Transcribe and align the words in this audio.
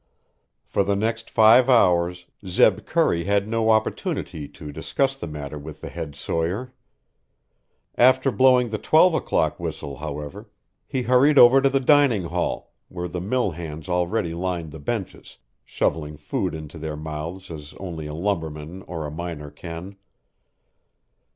For 0.65 0.83
the 0.83 0.95
next 0.95 1.29
five 1.29 1.69
hours 1.69 2.25
Zeb 2.47 2.87
Curry 2.87 3.25
had 3.25 3.47
no 3.47 3.69
opportunity 3.69 4.47
to 4.47 4.71
discuss 4.71 5.15
the 5.15 5.27
matter 5.27 5.59
with 5.59 5.81
the 5.81 5.89
head 5.89 6.15
sawyer. 6.15 6.73
After 7.93 8.31
blowing 8.31 8.69
the 8.71 8.79
twelve 8.79 9.13
o'clock 9.13 9.59
whistle, 9.59 9.97
however, 9.97 10.49
he 10.87 11.03
hurried 11.03 11.37
over 11.37 11.61
to 11.61 11.69
the 11.69 11.79
dining 11.79 12.23
hall, 12.23 12.73
where 12.87 13.07
the 13.07 13.21
mill 13.21 13.51
hands 13.51 13.87
already 13.87 14.33
lined 14.33 14.71
the 14.71 14.79
benches, 14.79 15.37
shovelling 15.63 16.17
food 16.17 16.55
into 16.55 16.79
their 16.79 16.97
mouths 16.97 17.51
as 17.51 17.75
only 17.79 18.07
a 18.07 18.15
lumberman 18.15 18.81
or 18.87 19.05
a 19.05 19.11
miner 19.11 19.51
can. 19.51 19.97